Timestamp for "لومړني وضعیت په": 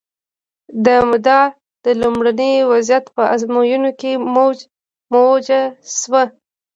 2.01-3.23